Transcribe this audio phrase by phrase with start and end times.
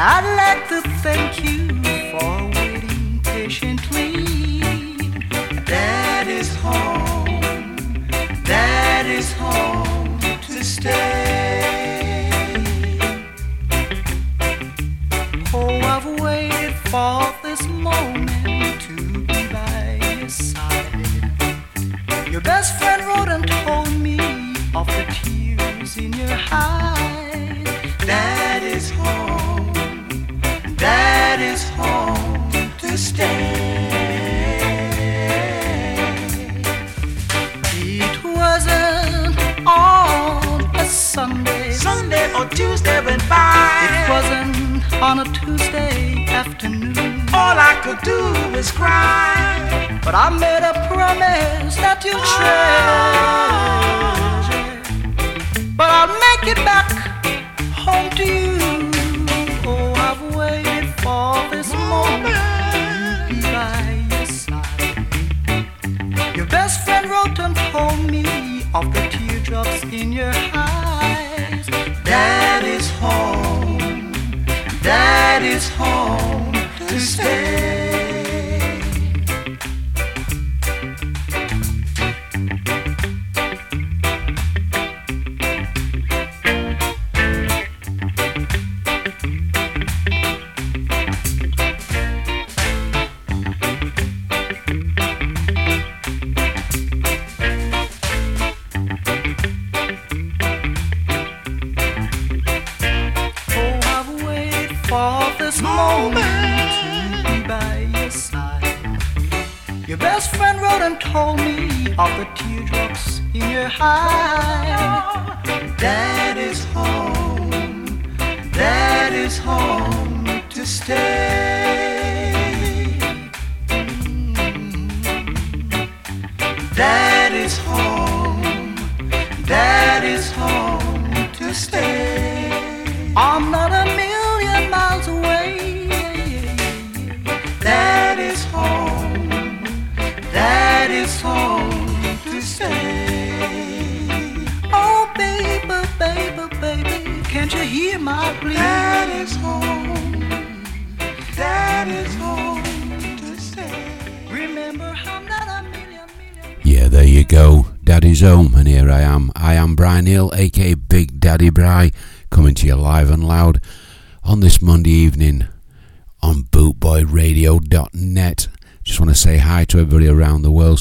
[0.00, 0.88] I'd like to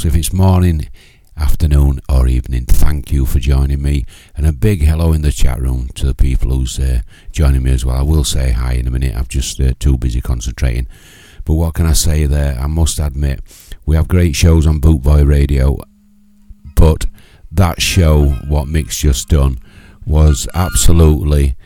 [0.07, 0.88] if it's morning,
[1.35, 4.06] afternoon, or evening, thank you for joining me.
[4.38, 7.01] And a big hello in the chat room to the people who's uh,
[7.34, 7.97] joining me as well.
[7.97, 9.13] I will say hi in a minute.
[9.13, 10.88] I'm just uh, too busy concentrating.
[11.44, 12.57] But what can I say there?
[12.57, 13.41] I must admit,
[13.85, 15.78] we have great shows on Bootboy Radio,
[16.78, 17.07] but
[17.51, 19.59] that show, what Mick's just done,
[20.06, 21.57] was absolutely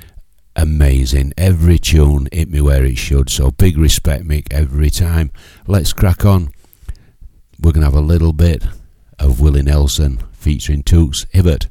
[0.55, 1.31] amazing.
[1.37, 3.29] Every tune hit me where it should.
[3.29, 5.31] So big respect, Mick, every time.
[5.67, 6.51] Let's crack on.
[7.61, 8.65] We're going to have a little bit
[9.19, 11.69] of Willie Nelson featuring Toots Hibbert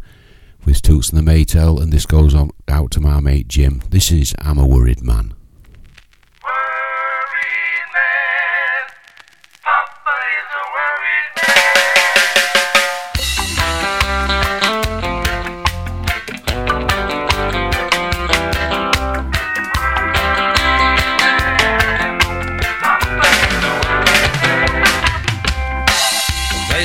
[0.64, 3.82] with Toots and the Maytals, and this goes on out to my mate Jim.
[3.90, 5.34] This is I'm a Worried Man.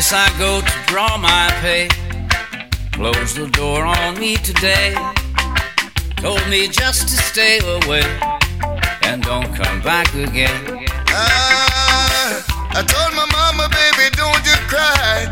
[0.05, 1.87] Place I go to draw my pay.
[2.91, 4.93] Closed the door on me today.
[6.17, 8.05] Told me just to stay away
[9.01, 10.85] and don't come back again.
[11.09, 12.37] Ah,
[12.77, 15.25] I told my mama, baby, don't you cry.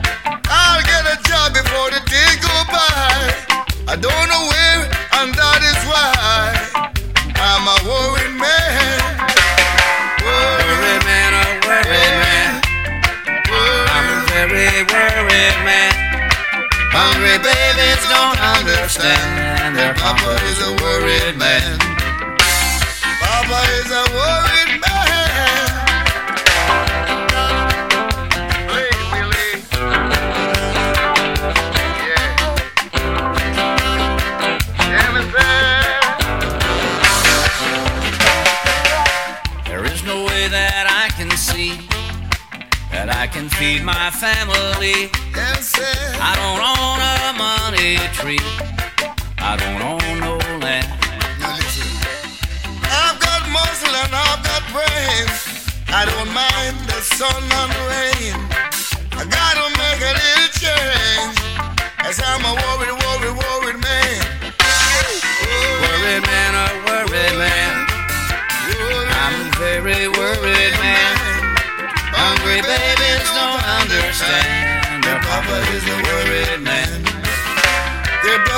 [0.50, 3.30] I'll get a job before the day go by.
[3.94, 4.62] I don't know where,
[17.34, 19.76] Hungry babies don't understand.
[19.76, 21.80] Their Papa is a worried man.
[23.20, 25.70] Papa is a worried man.
[28.70, 29.54] Play, Willie.
[32.06, 32.30] Yeah.
[34.78, 36.02] Jam is there.
[39.66, 41.90] There is no way that I can see
[42.92, 45.10] that I can feed my family.
[45.36, 45.74] Yes.
[46.22, 47.23] I don't own
[47.84, 48.40] a money free.
[49.40, 50.88] I don't own no land.
[51.40, 51.88] Now listen.
[52.88, 55.36] I've got muscle and I've got brains.
[55.92, 58.36] I don't mind the sun and rain.
[59.20, 61.38] I gotta make a little change.
[62.08, 64.16] As I'm a worried, worried, worried man.
[65.84, 67.74] Worried man, a worried man.
[69.24, 71.16] I'm a very worried man.
[72.16, 75.04] Hungry babies don't understand.
[75.04, 76.83] Their papa is a worried man.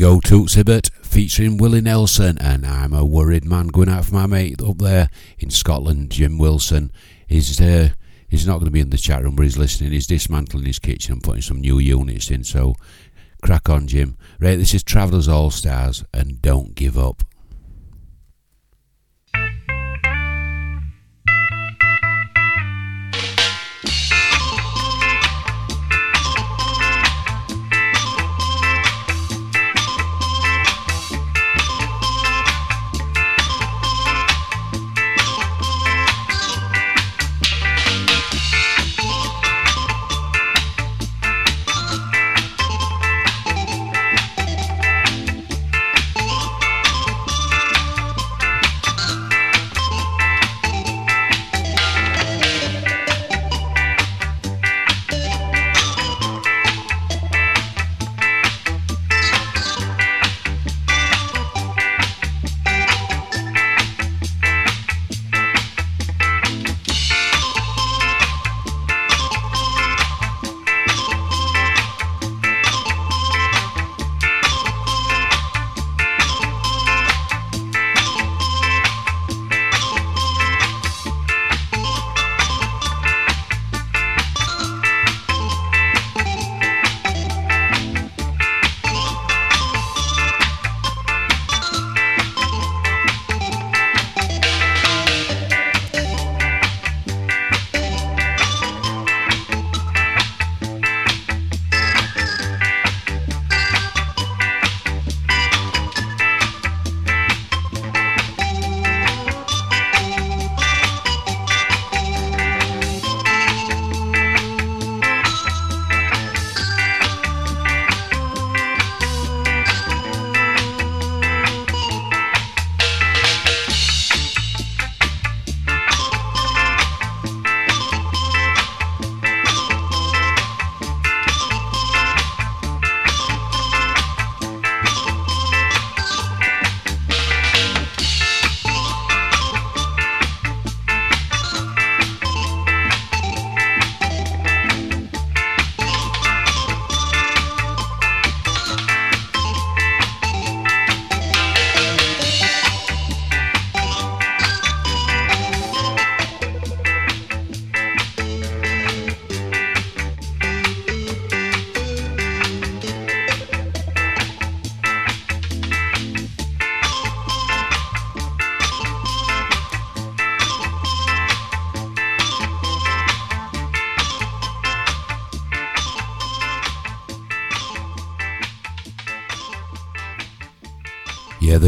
[0.00, 4.24] Go, Toots Hibbert featuring Willie Nelson, and I'm a worried man going out for my
[4.24, 6.90] mate up there in Scotland, Jim Wilson.
[7.26, 7.90] He's uh,
[8.26, 9.92] he's not going to be in the chat room, but he's listening.
[9.92, 12.44] He's dismantling his kitchen and putting some new units in.
[12.44, 12.76] So,
[13.42, 14.16] crack on, Jim.
[14.40, 17.22] Right, this is Travellers All Stars, and don't give up.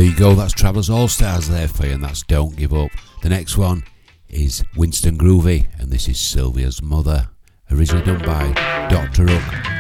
[0.03, 0.35] There you go.
[0.35, 2.91] That's Travellers All Stars there for you, and that's Don't Give Up.
[3.23, 3.85] The next one
[4.29, 7.29] is Winston Groovy, and this is Sylvia's Mother,
[7.71, 8.53] originally done by
[8.89, 9.29] Dr.
[9.29, 9.72] Hook.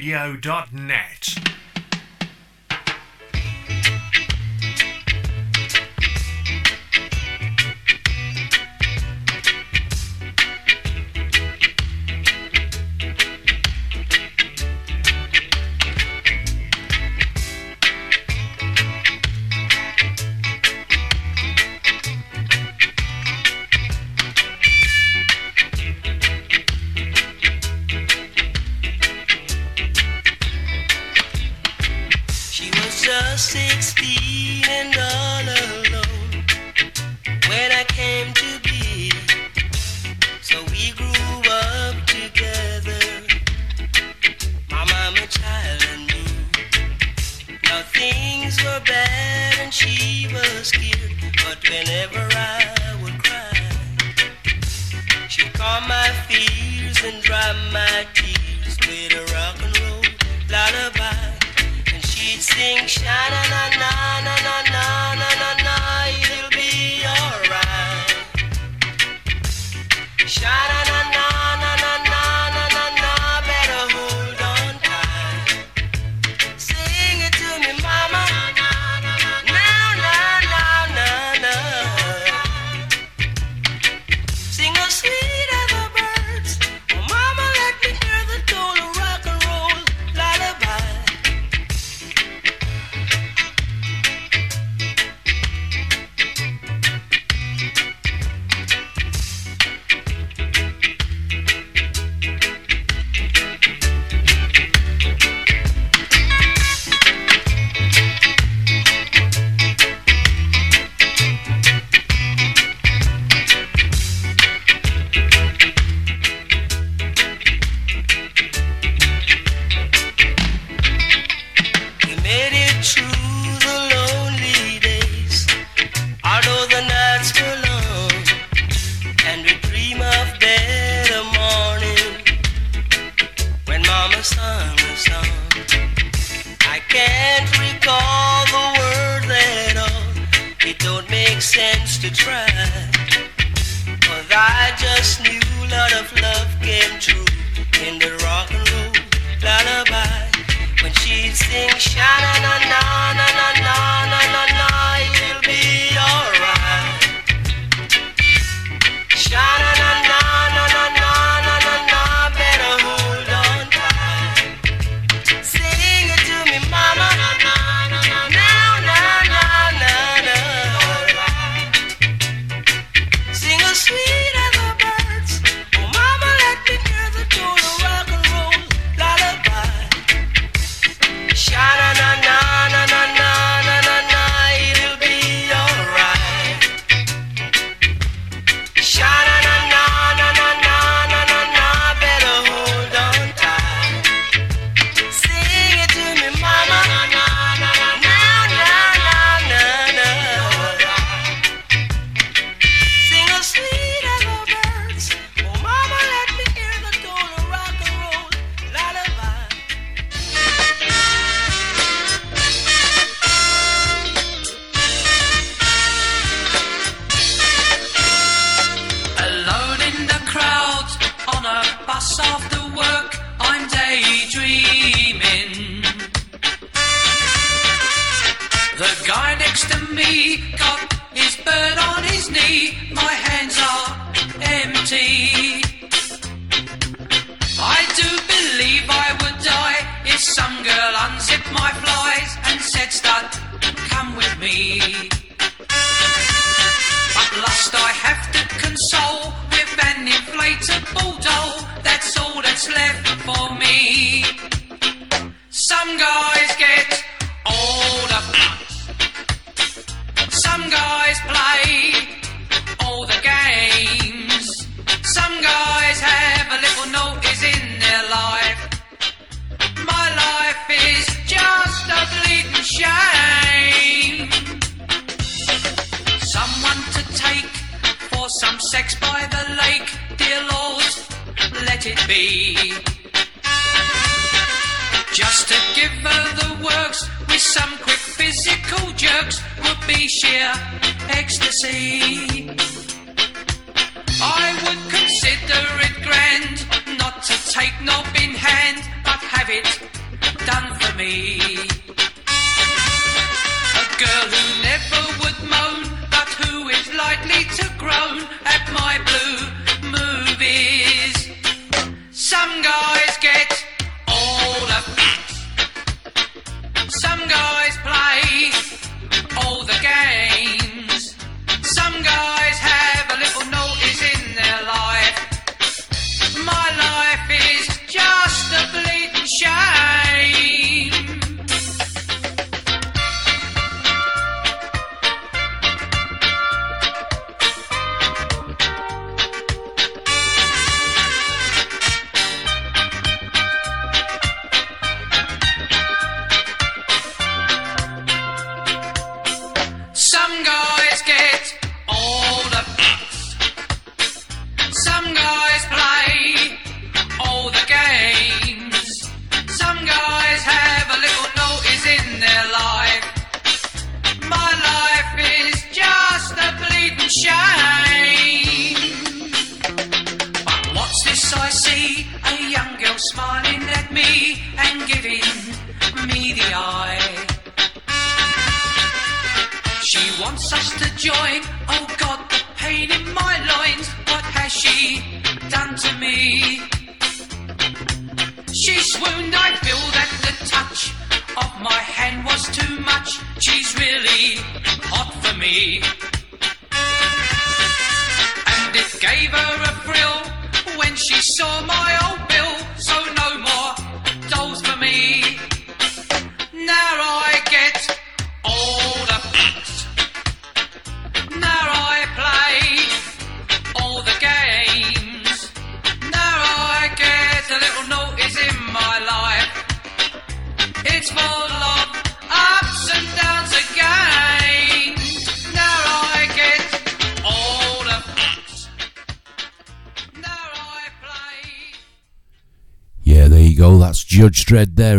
[0.00, 0.79] radio.net.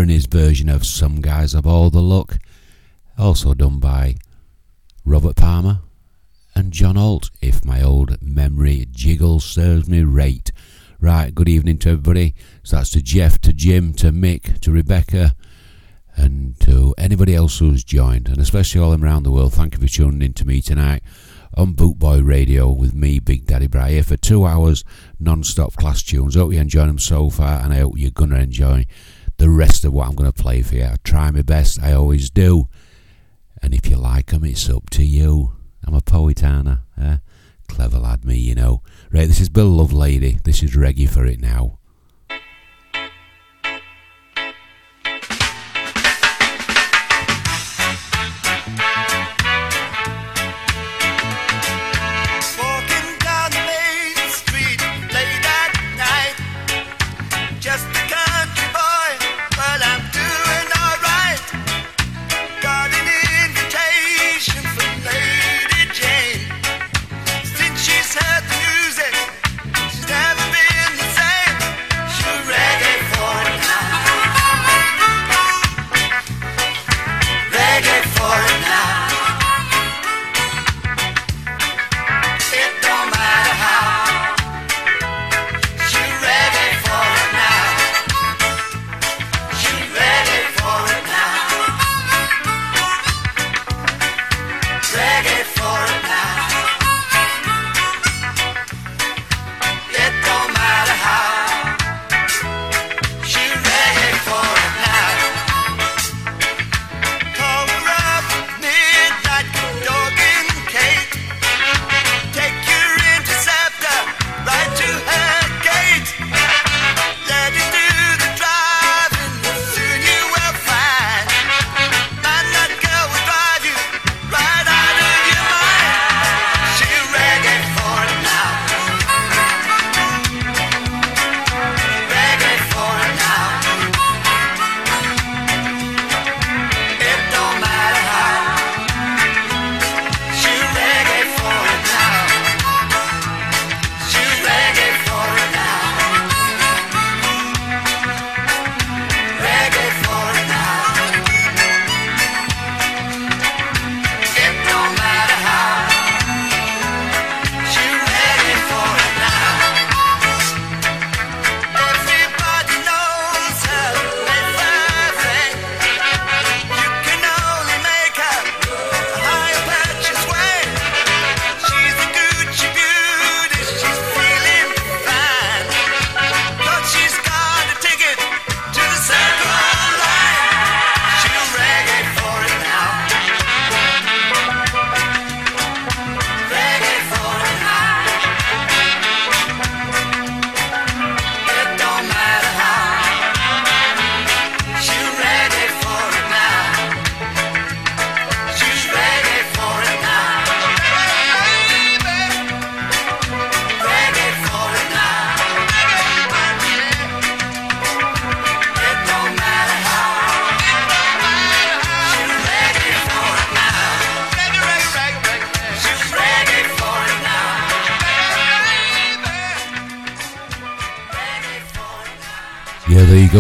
[0.02, 2.40] Ernie's version of Some Guys Have All the Luck,
[3.20, 4.16] also done by
[5.06, 5.82] Robert Palmer
[6.56, 10.52] and John Holt, if my old memory jiggle serves me right.
[11.00, 12.34] Right, good evening to everybody.
[12.64, 15.36] So that's to Jeff, to Jim, to Mick, to Rebecca,
[16.16, 19.54] and to anybody else who's joined, and especially all them around the world.
[19.54, 21.04] Thank you for tuning in to me tonight
[21.54, 24.84] on Bootboy Radio with me, Big Daddy Bry, for two hours
[25.20, 26.34] non-stop class tunes.
[26.34, 28.88] Hope you're enjoying them so far, and I hope you're gonna enjoy
[29.42, 30.84] the rest of what I'm going to play for you.
[30.84, 32.68] I try my best, I always do.
[33.64, 35.54] And if you like them, it's up to you.
[35.84, 36.84] I'm a poet, Anna.
[37.02, 37.18] Eh?
[37.68, 38.84] Clever lad, me, you know.
[39.12, 40.44] Right, this is Bill Lovelady.
[40.44, 41.80] This is Reggae for it now.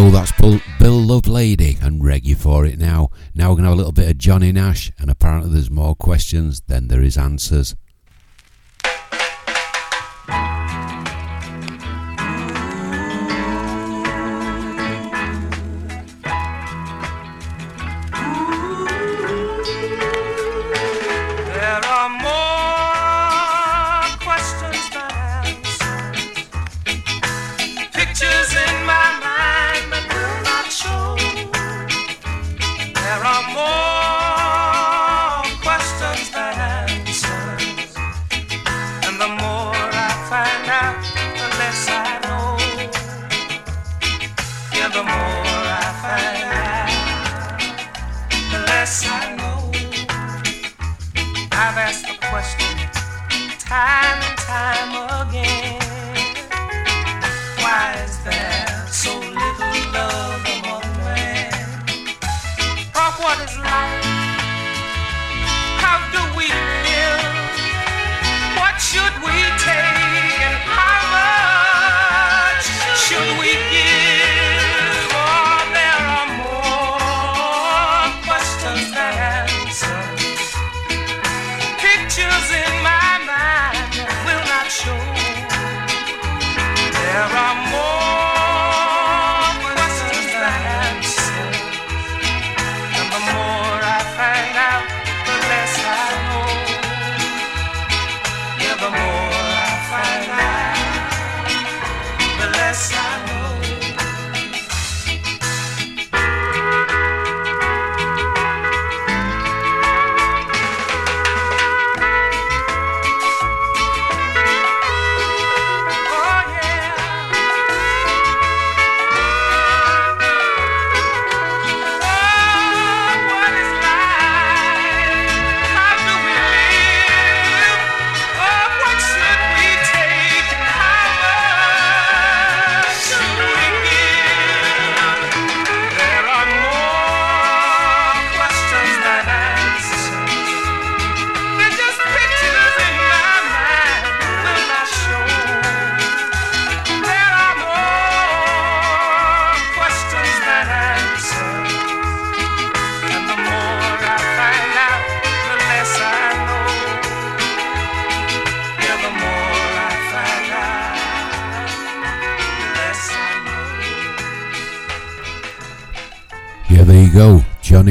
[0.01, 0.11] cool.
[0.11, 3.09] That's Bill, Bill Lovelady and Reggae for it now.
[3.35, 5.95] Now we're going to have a little bit of Johnny Nash, and apparently there's more
[5.95, 7.75] questions than there is answers.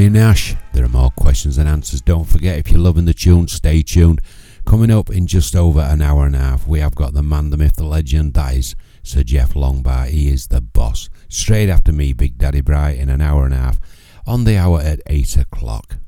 [0.09, 0.57] Nash.
[0.73, 2.01] There are more questions and answers.
[2.01, 4.21] Don't forget, if you're loving the tune, stay tuned.
[4.65, 7.51] Coming up in just over an hour and a half, we have got the man,
[7.51, 8.35] the myth, the legend.
[8.35, 10.09] That is Sir Jeff Longbar.
[10.09, 11.11] He is the boss.
[11.29, 13.81] Straight after me, Big Daddy Bright, in an hour and a half.
[14.27, 16.00] On the hour at 8 o'clock.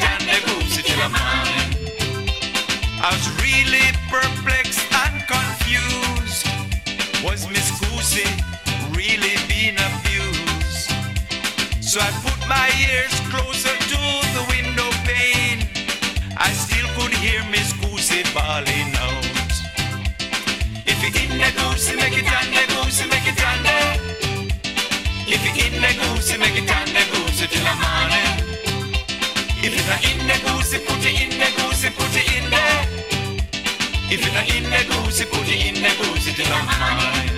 [0.00, 1.12] It the.
[3.02, 6.46] I was really perplexed and confused.
[7.24, 8.28] Was Miss Goosey
[8.96, 10.88] really being abused?
[11.82, 14.00] So I put my ears closer to
[14.36, 15.68] the window pane.
[16.36, 19.26] I still could hear Miss Goosey bawling out.
[20.86, 23.38] If you in the goosey, make it the goosey, make it
[25.28, 28.41] If you in the goosey, make it and the goosey till the morning.
[29.82, 32.86] If it not in the goosey, put it in the goosey, put it in there.
[34.12, 37.31] If it not in the goosey, put it in the goosey, it don't mind.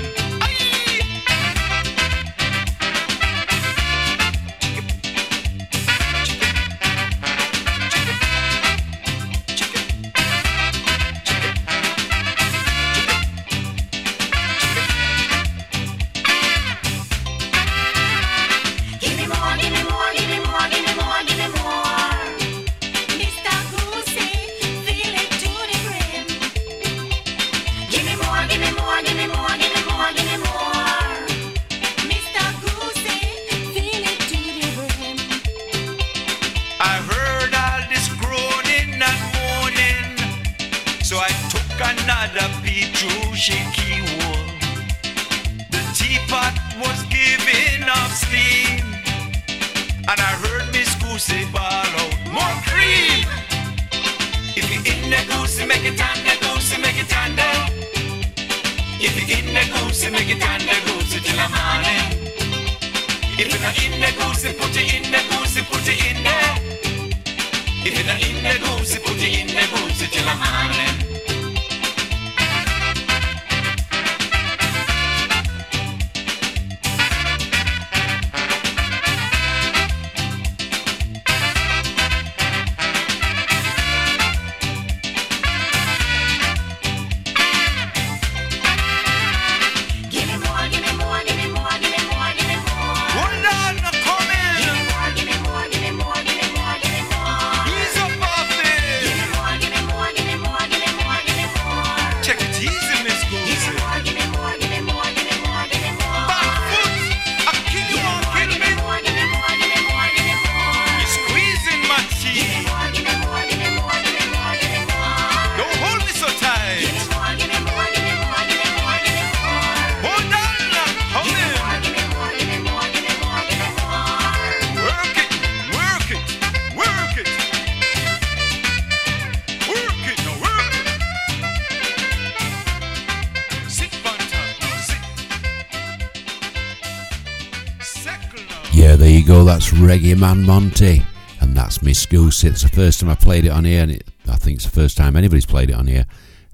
[139.84, 141.04] Reggae Man Monty,
[141.42, 142.42] and that's Miss Goose.
[142.42, 144.70] It's the first time I played it on here, and it, I think it's the
[144.70, 146.06] first time anybody's played it on here.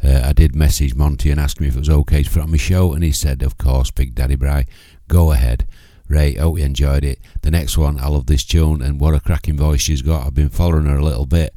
[0.02, 2.50] Uh, I did message Monty and ask him if it was okay to put on
[2.50, 4.66] my show, and he said, Of course, Big Daddy Bry,
[5.06, 5.68] go ahead.
[6.08, 7.20] Ray, hope you enjoyed it.
[7.42, 10.26] The next one, I love this tune, and what a cracking voice she's got.
[10.26, 11.54] I've been following her a little bit,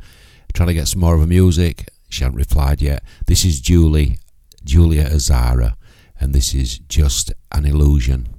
[0.53, 1.87] trying to get some more of her music.
[2.07, 3.03] She hasn't replied yet.
[3.25, 4.19] This is Julie,
[4.63, 5.75] Julia Azara,
[6.19, 8.32] and this is Just an Illusion.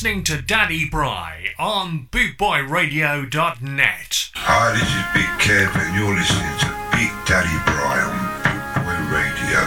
[0.00, 4.30] listening to Daddy Bry on BootboyRadio.net.
[4.34, 9.60] Hi, this is Big Kev, and you're listening to Big Daddy Bry on Bootboy Radio.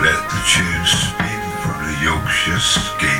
[0.00, 3.13] Let the tunes spin from the Yorkshire skin.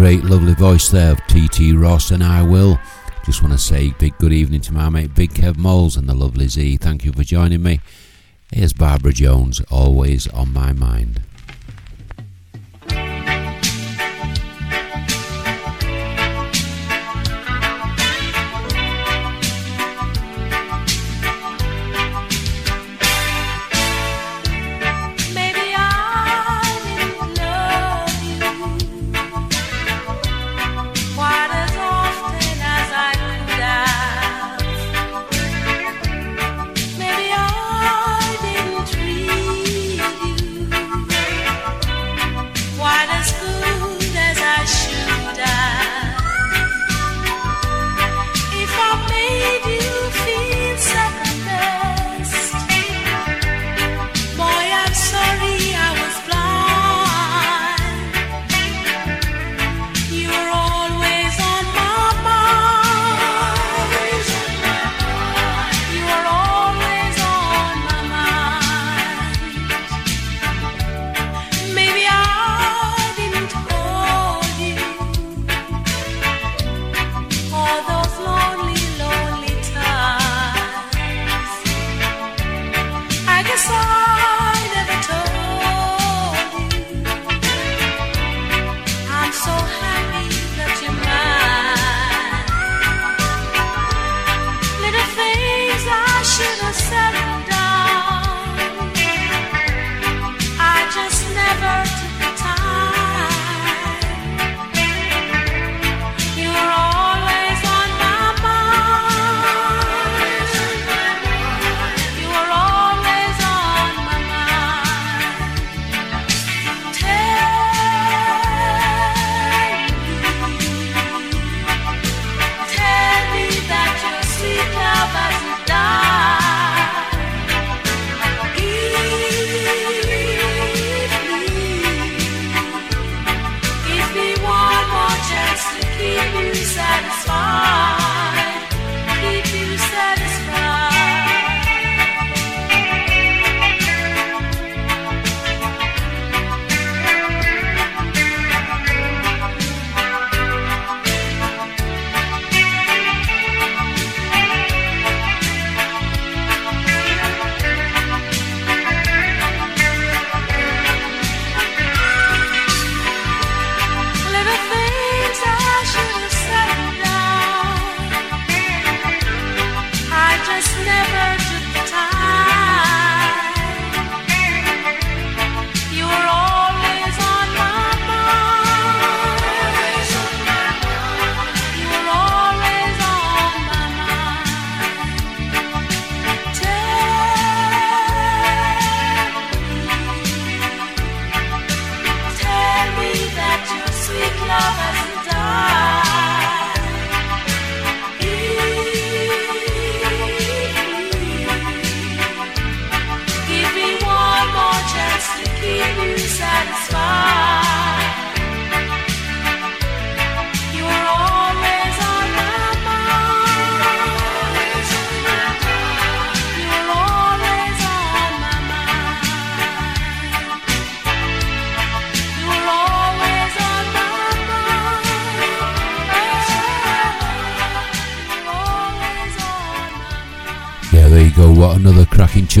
[0.00, 2.80] great, lovely voice there of TT Ross and I Will.
[3.26, 6.14] Just want to say big good evening to my mate Big Kev Moles and the
[6.14, 6.78] lovely Z.
[6.78, 7.80] Thank you for joining me.
[8.50, 11.20] Here's Barbara Jones, always on my mind.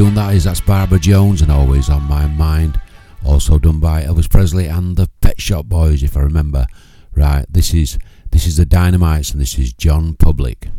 [0.00, 0.44] Tune that is.
[0.44, 2.80] That's Barbara Jones and Always on My Mind.
[3.22, 6.66] Also done by Elvis Presley and the Pet Shop Boys, if I remember.
[7.14, 7.98] Right, this is
[8.30, 10.69] this is the Dynamites and this is John Public.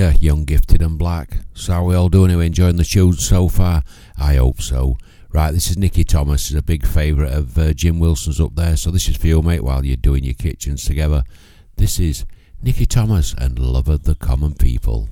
[0.00, 1.40] here, young, gifted, and black.
[1.52, 2.32] So, how we all doing?
[2.32, 3.82] Are enjoying the tune so far?
[4.18, 4.96] I hope so.
[5.30, 8.76] Right, this is Nicky Thomas, is a big favourite of uh, Jim Wilson's up there.
[8.78, 11.22] So, this is for you, mate, while you're doing your kitchens together.
[11.76, 12.24] This is
[12.62, 15.10] Nicky Thomas and Love of the Common People.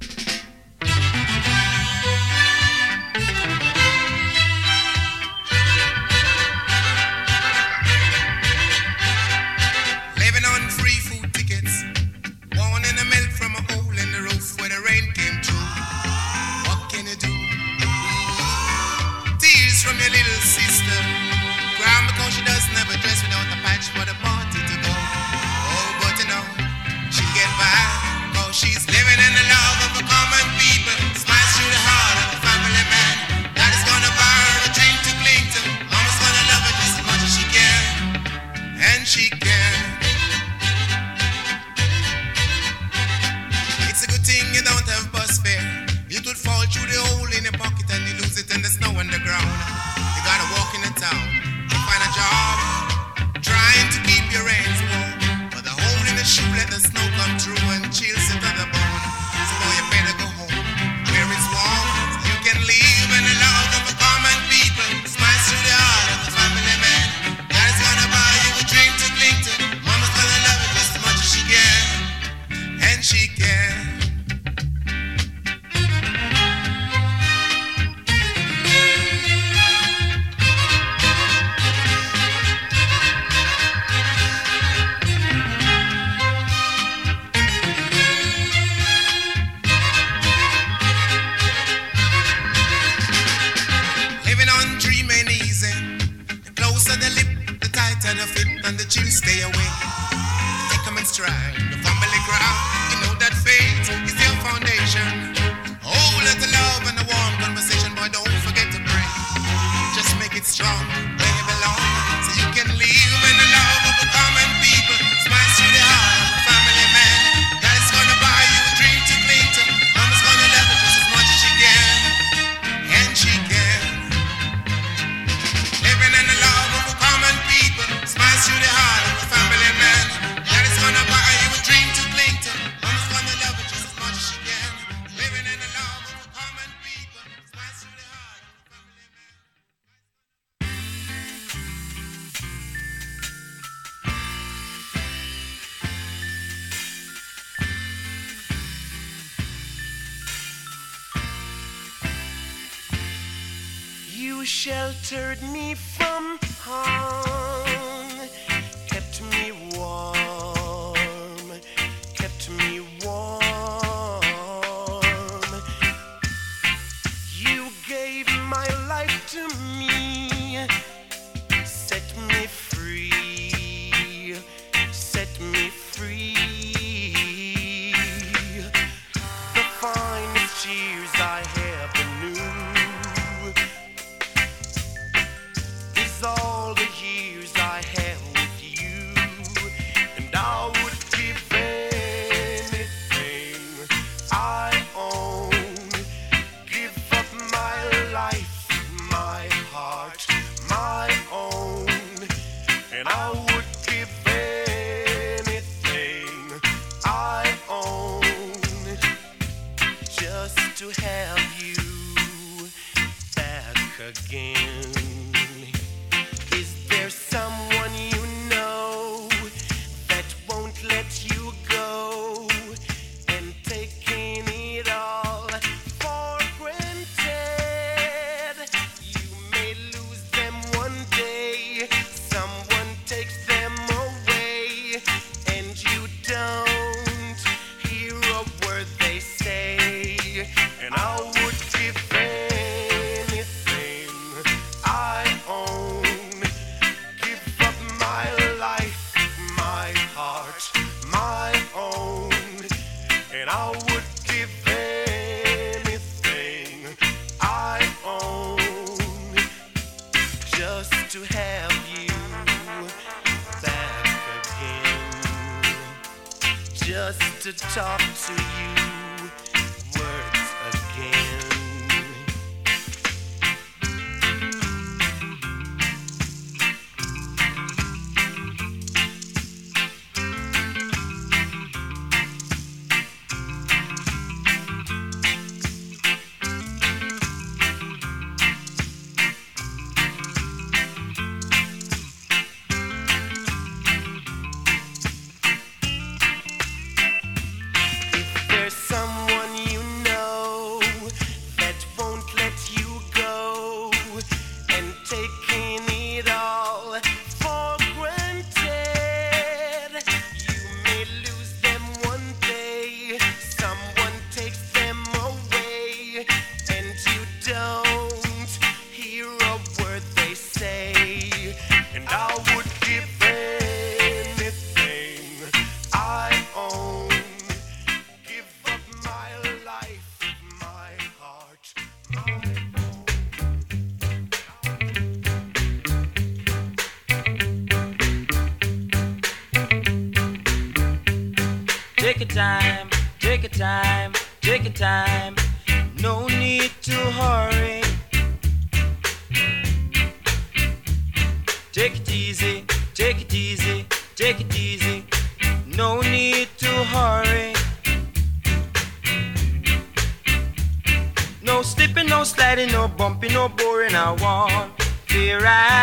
[154.49, 157.18] sheltered me from harm.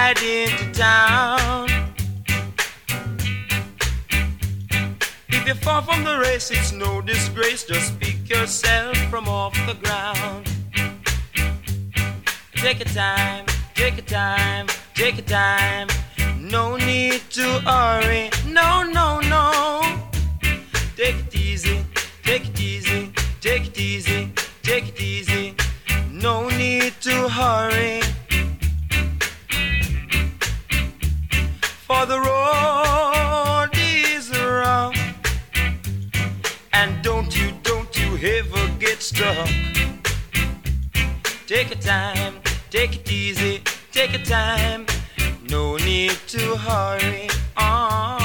[0.05, 1.67] Ride into town.
[5.29, 7.63] If you fall from the race, it's no disgrace.
[7.63, 10.45] Just pick yourself from off the ground.
[12.53, 15.87] Take your time, take your time, take your time.
[16.39, 18.29] No need to hurry.
[18.47, 19.43] No, no, no.
[20.95, 21.83] Take it easy,
[22.23, 24.31] take it easy, take it easy,
[24.61, 25.55] take it easy.
[26.11, 28.01] No need to hurry.
[31.87, 34.97] For the road is rough.
[36.73, 39.47] And don't you, don't you ever get stuck.
[41.45, 43.61] Take your time, take it easy,
[43.91, 44.87] take your time.
[45.47, 47.29] No need to hurry.
[47.55, 48.24] Oh.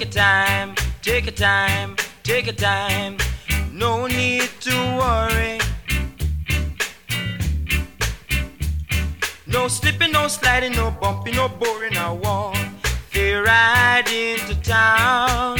[0.00, 3.18] Take your time, take your time, take your time.
[3.70, 5.58] No need to worry.
[9.46, 11.98] No slipping, no sliding, no bumping, no boring.
[11.98, 12.56] I want
[13.12, 15.58] to ride into town.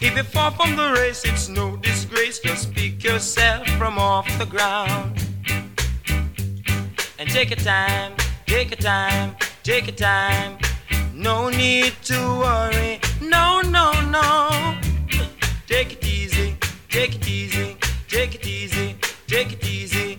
[0.00, 2.38] If you fall from the race, it's no disgrace.
[2.38, 5.20] Just pick yourself from off the ground.
[7.18, 8.12] And take your time,
[8.46, 9.34] take your time,
[9.64, 10.58] take your time.
[11.16, 13.00] No need to worry.
[13.22, 14.76] No, no, no.
[15.66, 16.58] Take it easy,
[16.90, 17.74] take it easy,
[18.06, 18.94] take it easy,
[19.26, 20.18] take it easy.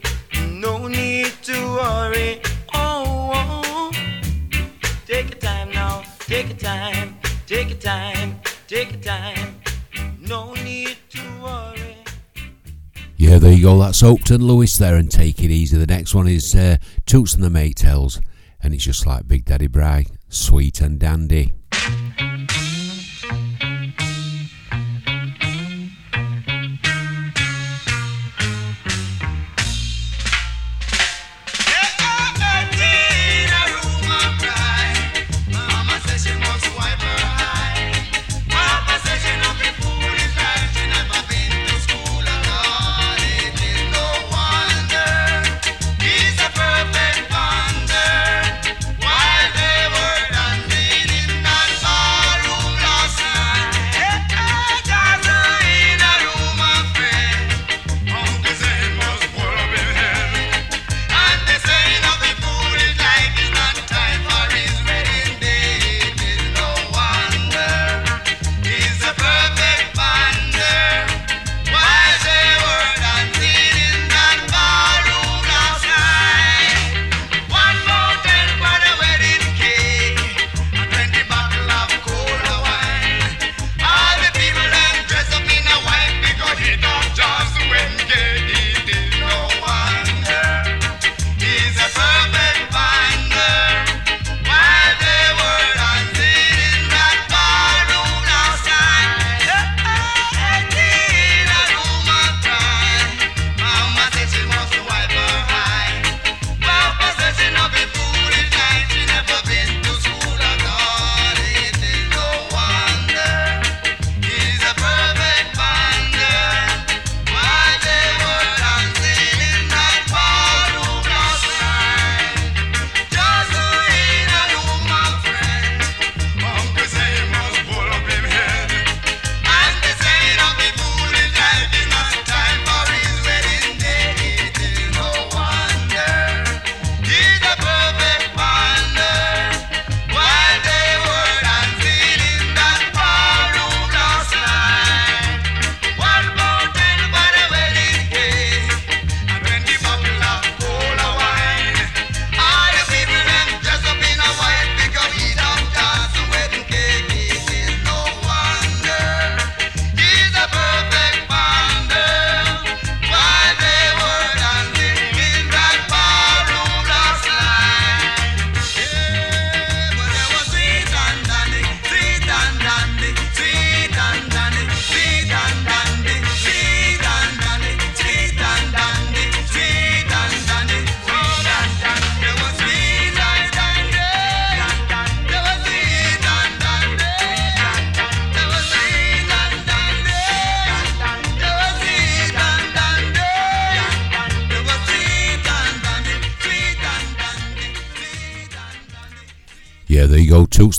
[0.50, 2.42] No need to worry.
[2.74, 3.92] Oh, oh.
[5.06, 9.62] Take your time now, take your time, take your time, take your time.
[10.20, 11.96] No need to worry.
[13.18, 13.78] Yeah, there you go.
[13.78, 15.78] That's Hopeton Lewis there and Take It Easy.
[15.78, 18.20] The next one is uh, Toots and the Maytals,
[18.64, 21.54] and it's just like Big Daddy Bry, sweet and dandy.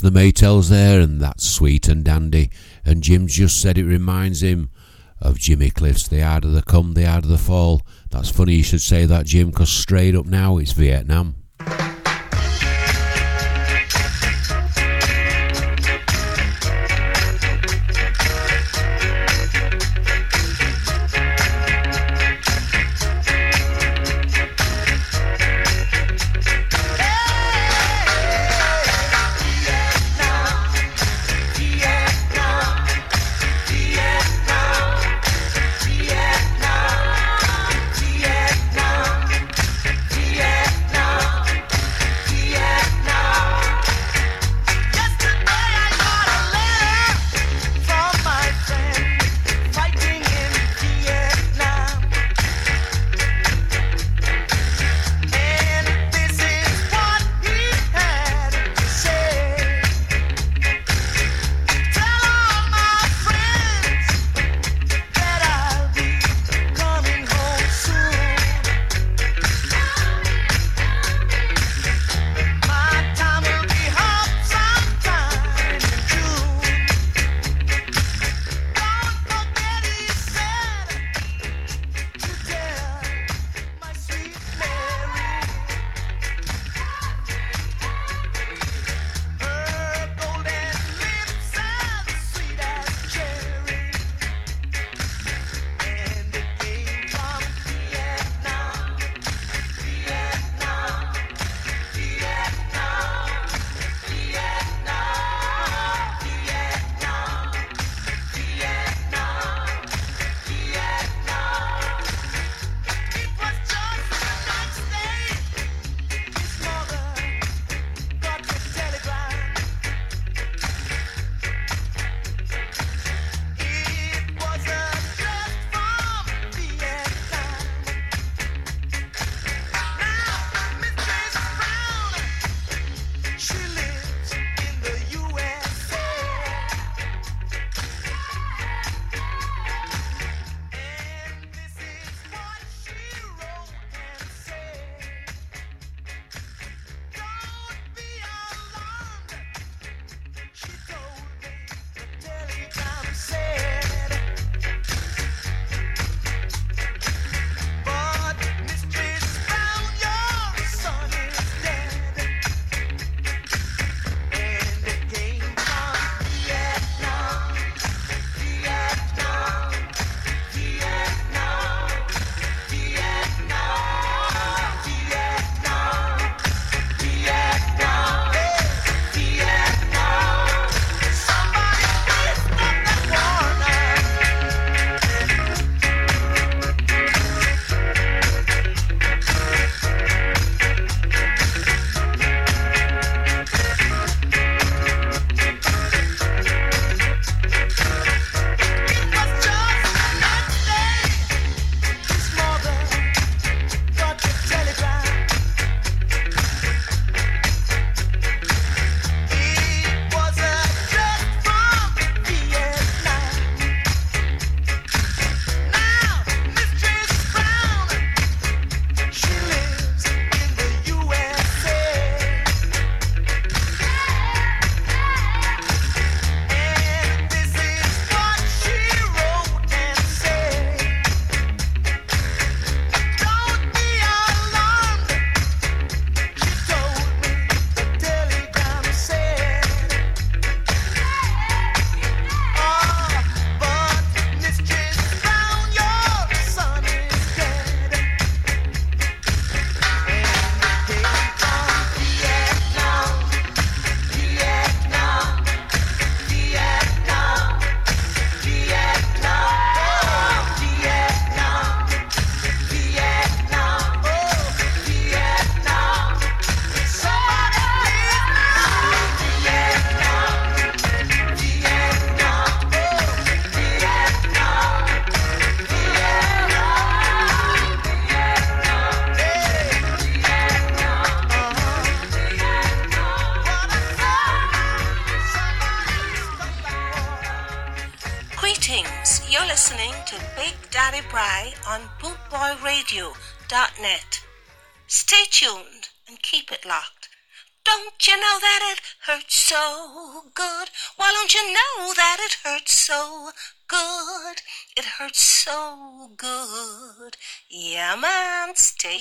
[0.01, 2.49] the Maytals there, and that's sweet and dandy.
[2.85, 4.69] And Jim's just said it reminds him
[5.21, 7.81] of Jimmy Cliff's The Art of the Come, The Art of the Fall.
[8.09, 11.35] That's funny you should say that, Jim, because straight up now it's Vietnam.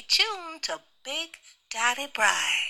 [0.06, 1.30] Tuned to Big
[1.70, 2.67] Daddy Bry.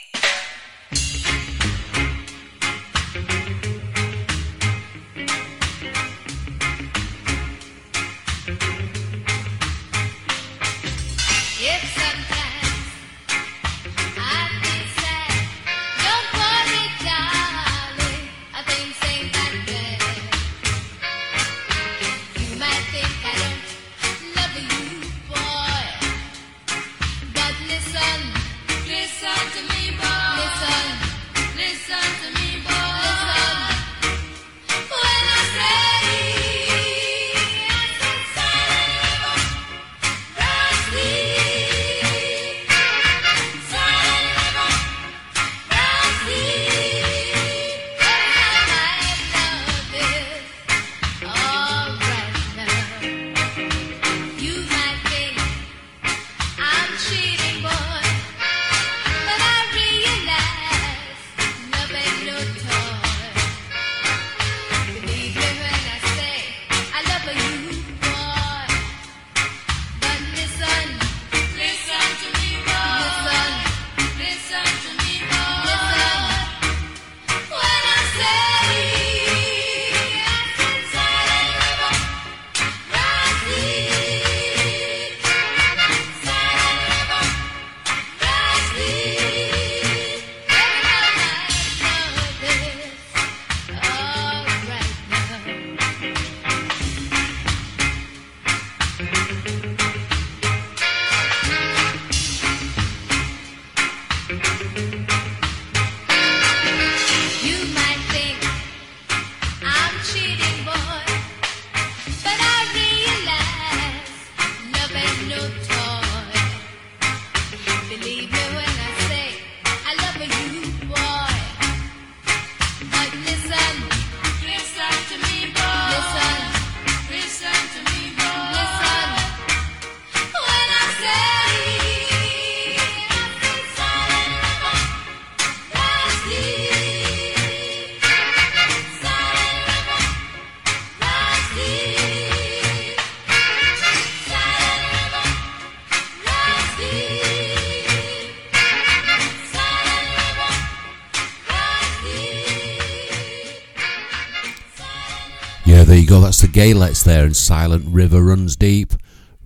[156.59, 158.93] Gaylads there, and Silent River runs deep.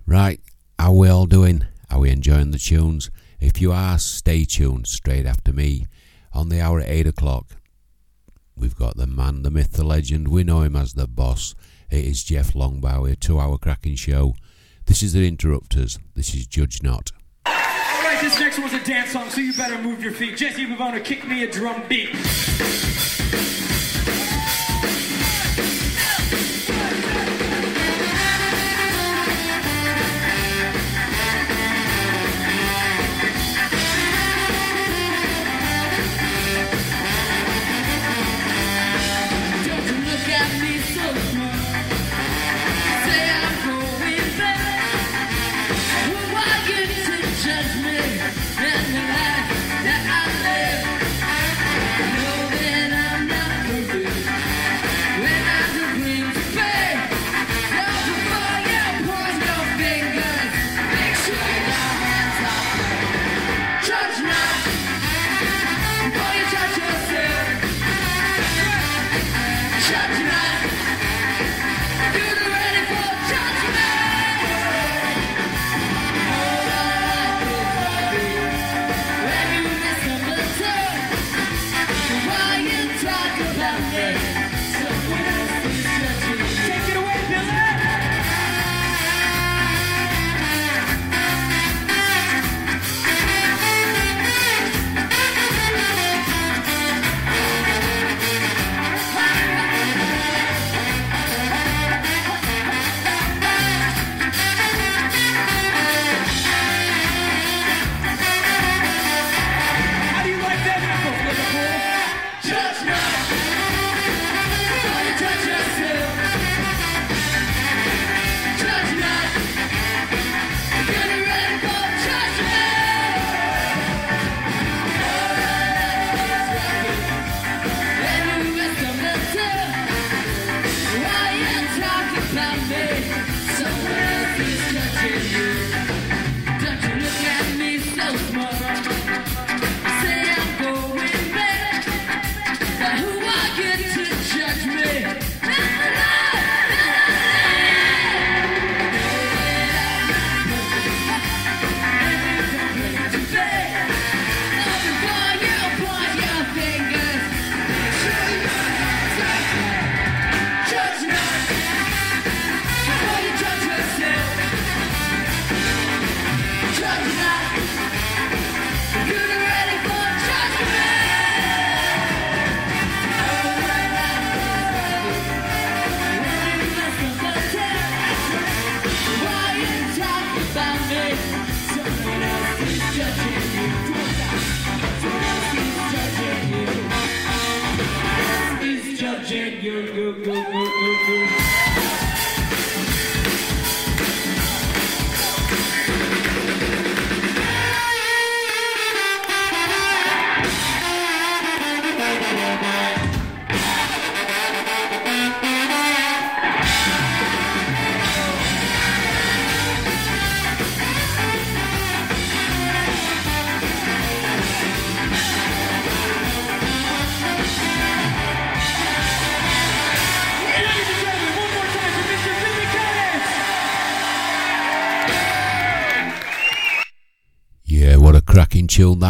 [0.07, 0.39] Right,
[0.79, 1.63] how we all doing?
[1.91, 3.11] Are we enjoying the tunes?
[3.39, 5.85] If you are, stay tuned straight after me.
[6.33, 7.57] On the hour at 8 o'clock,
[8.57, 10.29] we've got the man, the myth, the legend.
[10.29, 11.53] We know him as the boss.
[11.91, 14.33] It is Jeff Longbow, a two hour cracking show.
[14.87, 15.99] This is the Interrupters.
[16.15, 17.11] This is Judge Not.
[17.45, 20.35] All right, this next one's a dance song, so you better move your feet.
[20.35, 22.09] Jesse Bivona, kick me a drum beat.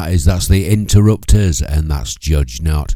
[0.03, 0.25] That is.
[0.25, 2.95] That's the Interrupters, and that's Judge Not.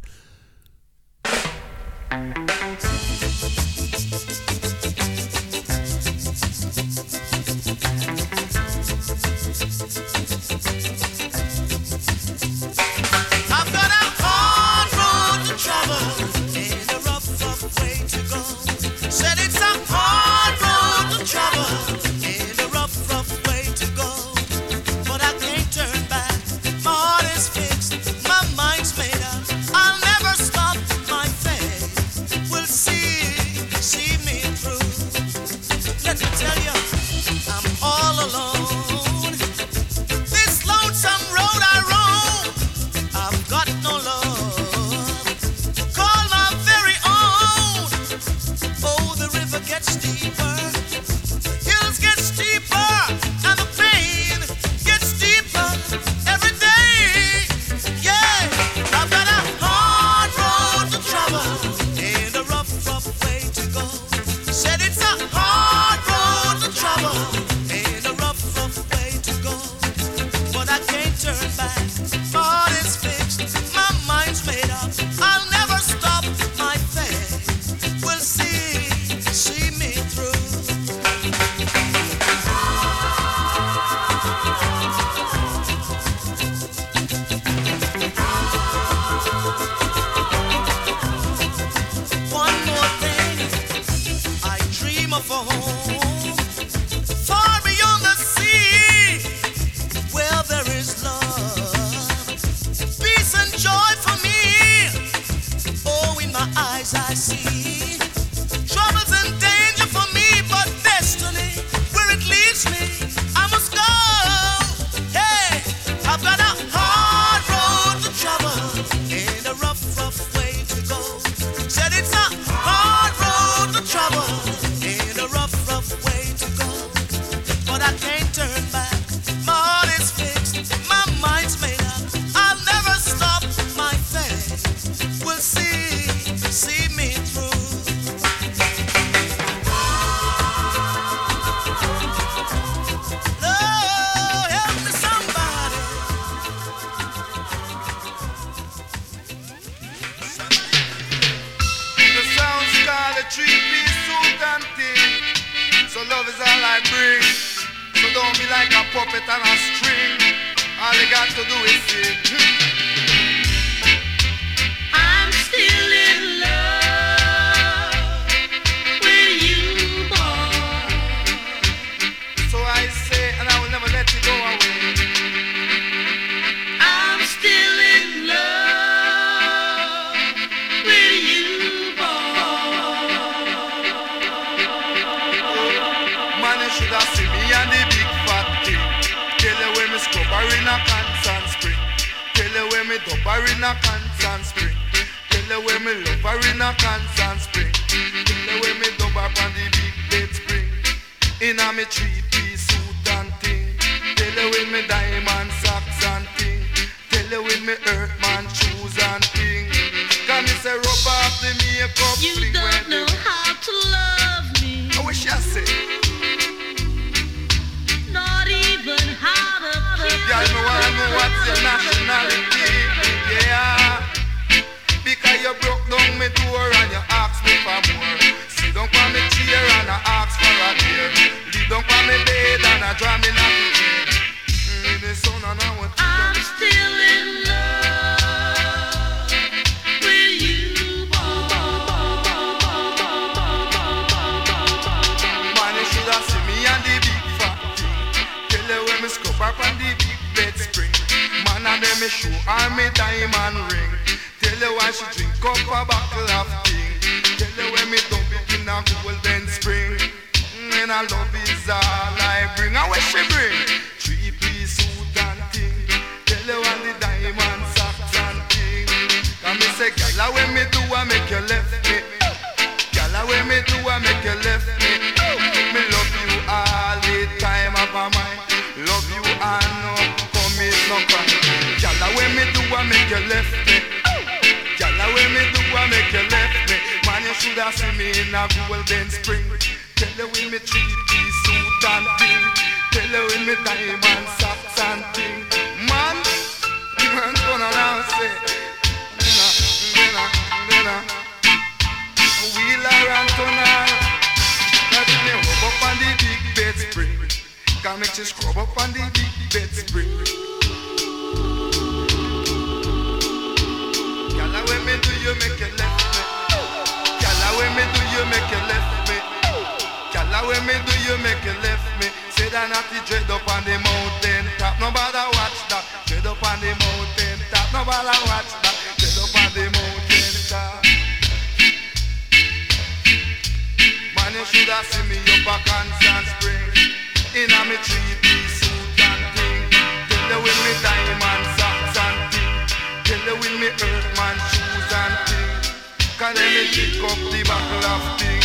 [346.77, 348.37] Pick up the buckle of thing,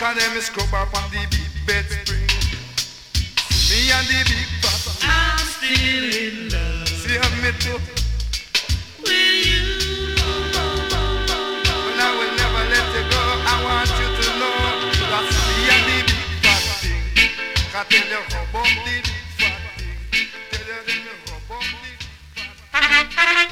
[0.00, 2.26] cause them scrub up on the big bed spring.
[3.70, 5.06] Me and the big fat.
[5.06, 6.88] I'm still in love.
[6.88, 7.78] See, have me too.
[9.06, 10.18] Will you?
[11.94, 13.22] I will never let you go.
[13.46, 14.50] I want you to me
[15.70, 18.02] and the big fat tell you how the
[18.50, 18.66] big
[19.38, 19.94] fat thing,
[20.50, 20.82] tell you
[21.30, 21.94] rub on the big
[22.74, 23.49] fat thing.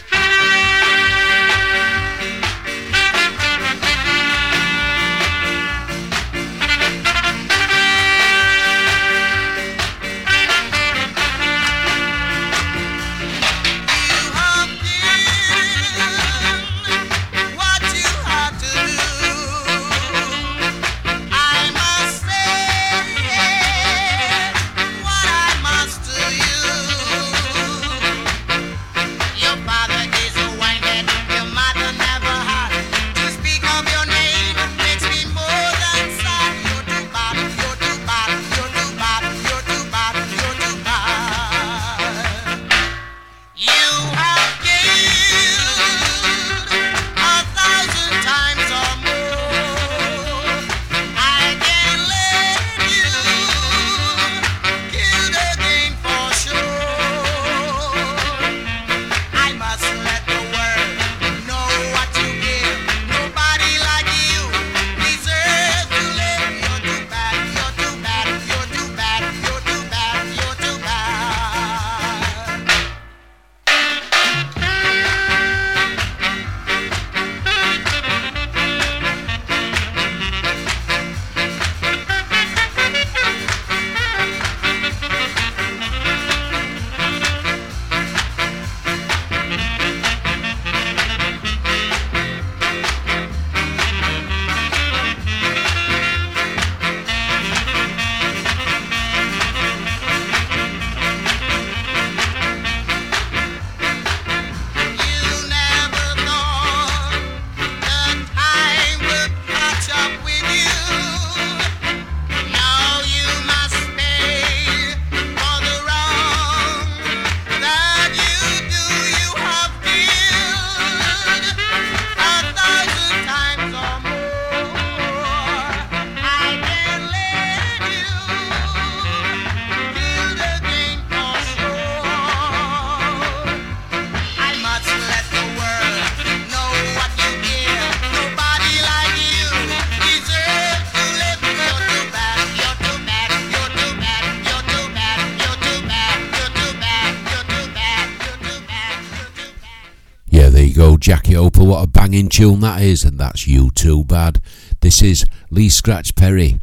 [152.38, 154.40] tune that is, and that's You Too Bad.
[154.80, 156.60] This is Lee Scratch Perry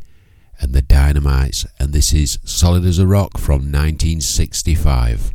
[0.62, 5.35] and the Dynamites, and this is Solid as a Rock from 1965.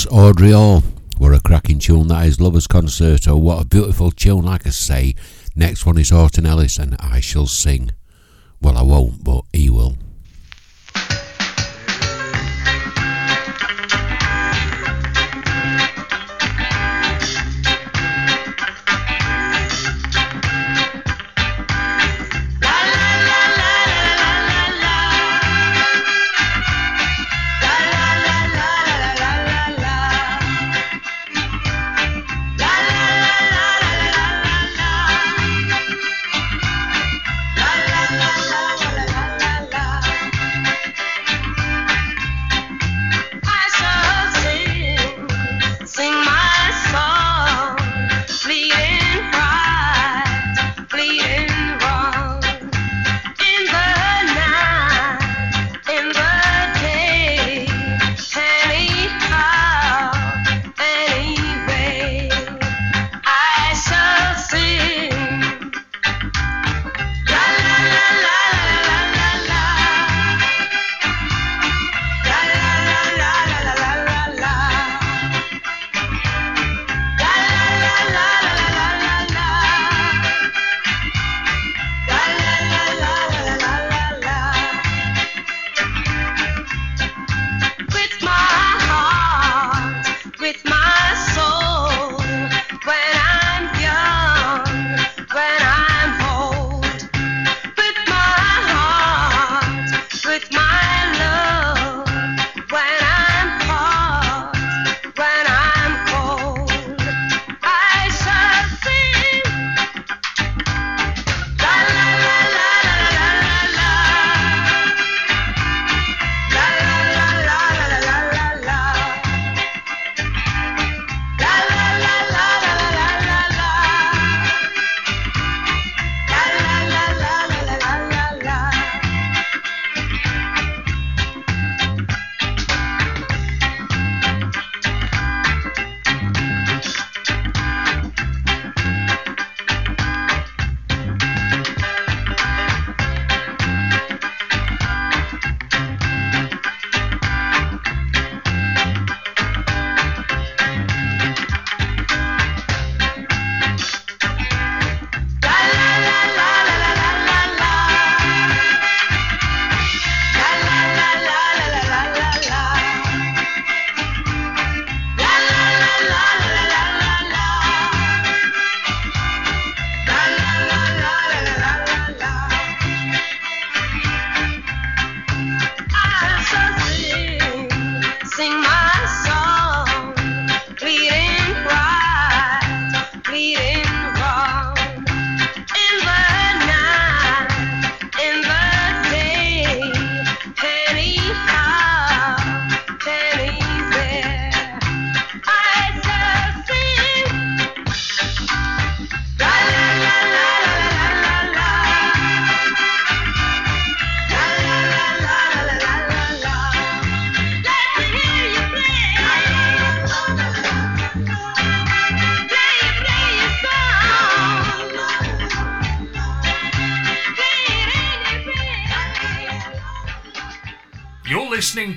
[0.00, 0.82] that's Audrey Hall.
[1.18, 3.36] What a cracking tune that is, Lover's Concerto.
[3.36, 5.14] What a beautiful tune, like I say.
[5.54, 7.90] Next one is Alton Ellis and I Shall Sing.
[8.62, 9.19] Well, I won't.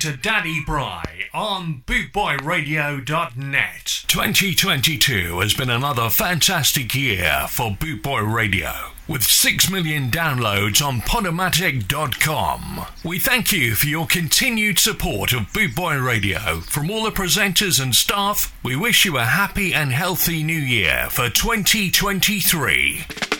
[0.03, 4.03] to Daddy Bry on BootboyRadio.net.
[4.07, 8.73] 2022 has been another fantastic year for Bootboy Radio
[9.07, 12.85] with 6 million downloads on Podomatic.com.
[13.05, 16.59] We thank you for your continued support of Bootboy Radio.
[16.59, 21.07] From all the presenters and staff, we wish you a happy and healthy new year
[21.09, 23.32] for 2023.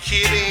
[0.00, 0.41] healing.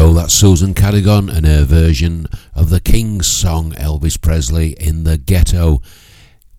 [0.00, 5.18] Go, that's Susan Cadogan and her version of the King's song Elvis Presley in the
[5.18, 5.82] Ghetto.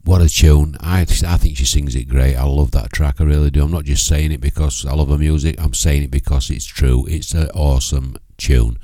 [0.03, 0.77] What a tune.
[0.79, 2.35] I, I think she sings it great.
[2.35, 3.63] I love that track, I really do.
[3.63, 6.67] I'm not just saying it because I love her music, I'm saying it because it's
[6.67, 7.07] true.
[7.07, 8.77] It's an awesome tune.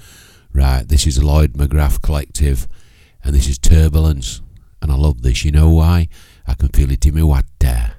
[0.53, 2.67] Right, this is Lloyd McGrath Collective
[3.23, 4.41] and this is Turbulence.
[4.81, 5.45] And I love this.
[5.45, 6.07] You know why?
[6.47, 7.96] I can feel it in my water.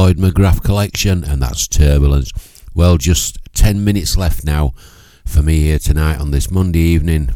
[0.00, 2.32] Lloyd McGrath collection, and that's Turbulence.
[2.74, 4.72] Well, just 10 minutes left now
[5.26, 7.34] for me here tonight on this Monday evening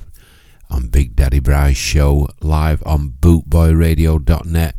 [0.70, 4.76] on Big Daddy Bry's show live on bootboyradio.net.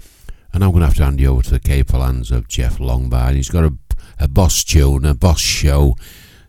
[0.52, 2.80] And I'm going to have to hand you over to the capable hands of Jeff
[2.80, 3.36] Longbard.
[3.36, 3.78] He's got a,
[4.18, 5.96] a boss tune, a boss show.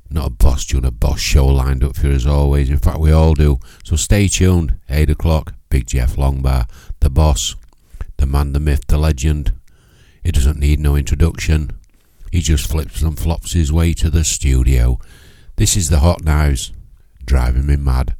[0.08, 2.70] Not a boss tune, a boss show lined up for you as always.
[2.70, 3.58] In fact, we all do.
[3.84, 4.78] So stay tuned.
[4.88, 6.66] 8 o'clock, Big Jeff Longbar,
[7.00, 7.56] the boss
[8.16, 9.52] the man, the myth, the legend.
[10.26, 11.78] He doesn't need no introduction.
[12.32, 14.98] He just flips and flops his way to the studio.
[15.54, 16.72] This is the Hot Knives,
[17.24, 18.16] driving me mad.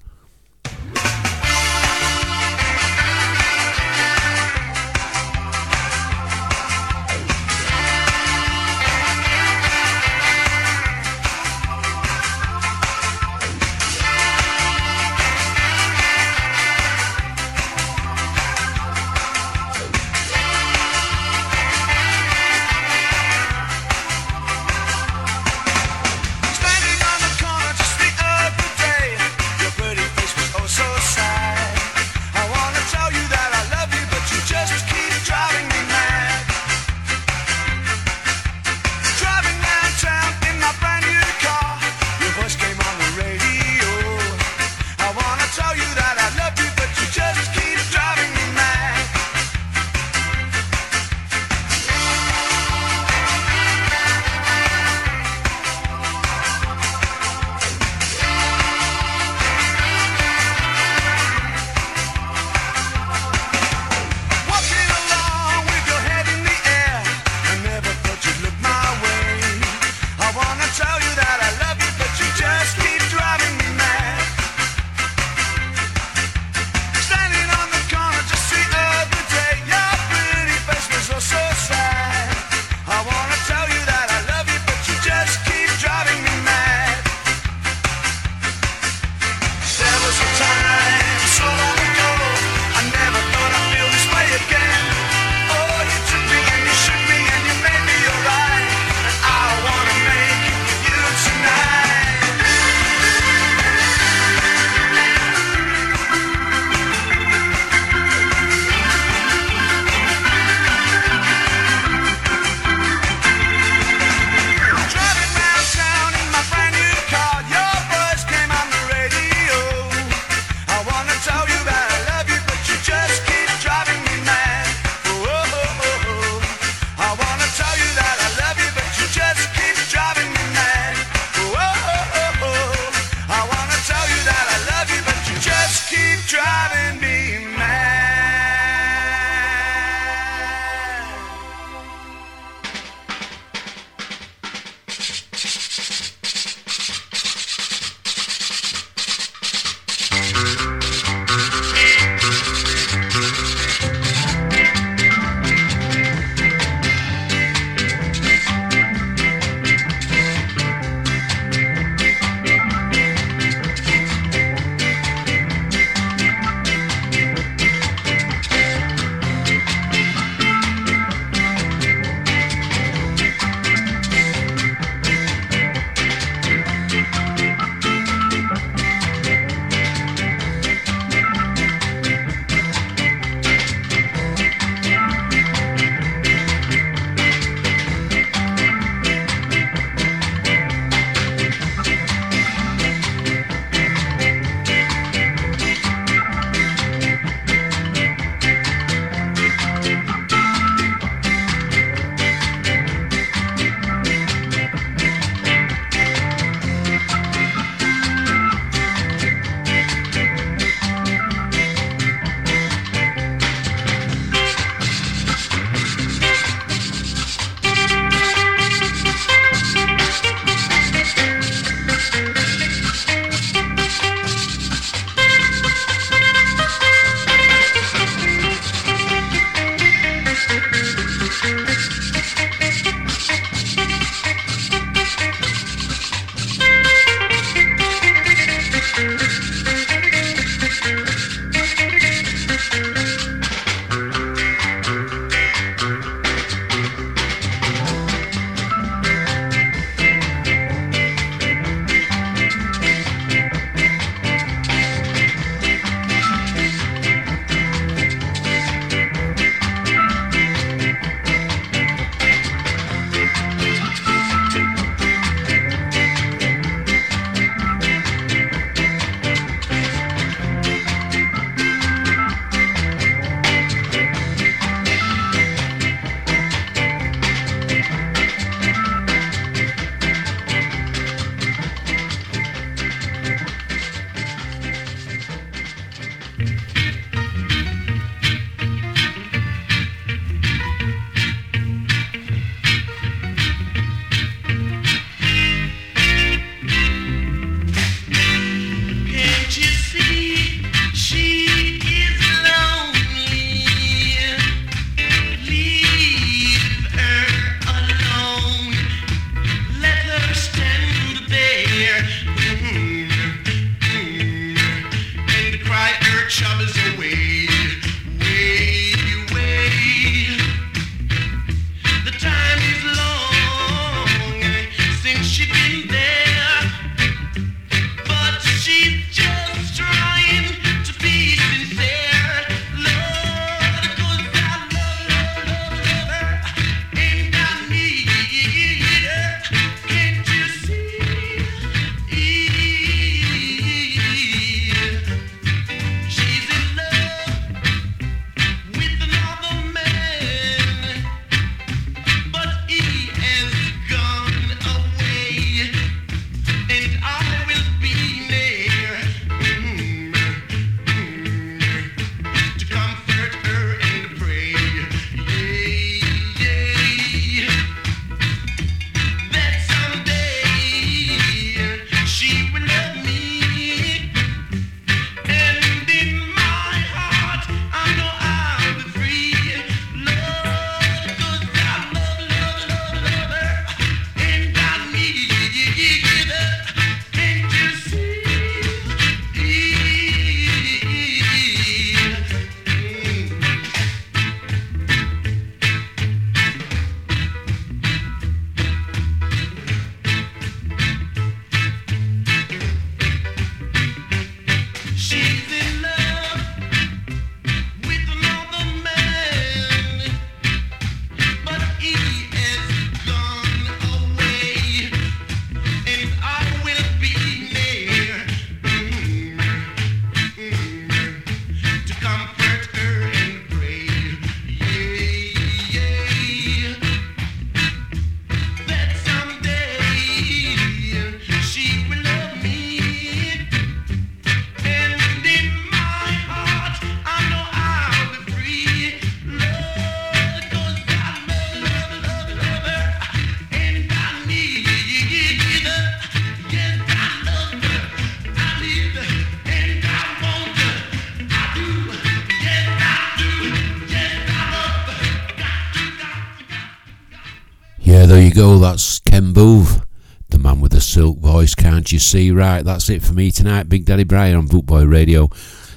[458.49, 459.85] Oh, that's Ken Boothe,
[460.29, 462.31] the man with the silk voice, can't you see?
[462.31, 463.69] Right, that's it for me tonight.
[463.69, 465.27] Big Daddy Brian on Bootboy Radio.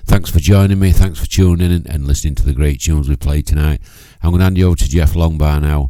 [0.05, 3.15] Thanks for joining me, thanks for tuning in and listening to the great tunes we
[3.15, 3.81] played tonight.
[4.21, 5.89] I'm going to hand you over to Jeff Longbar now,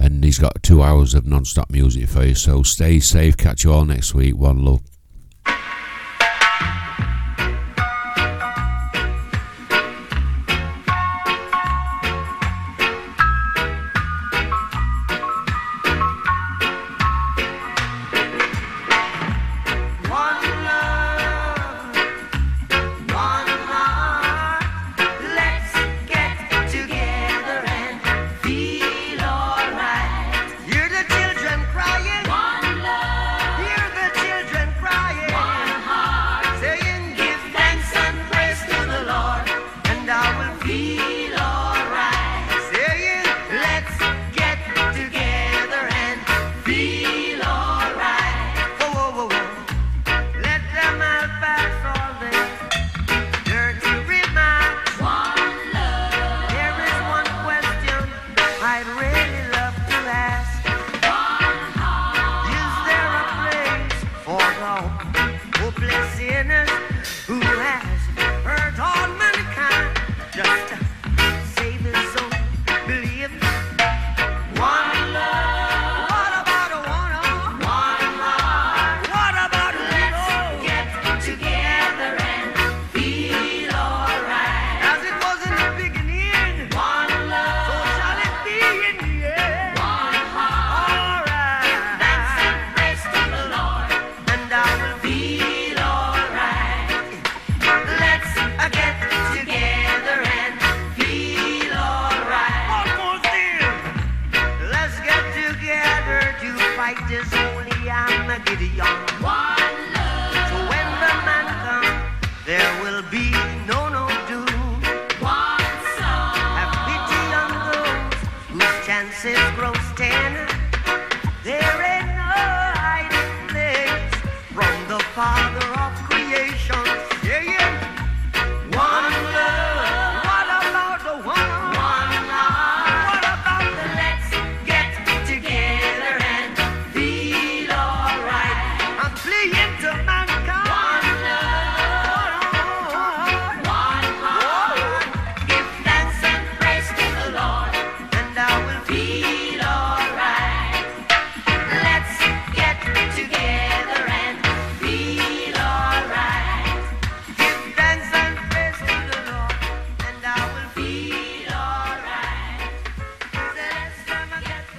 [0.00, 2.34] and he's got two hours of non stop music for you.
[2.34, 4.36] So stay safe, catch you all next week.
[4.36, 4.89] One love.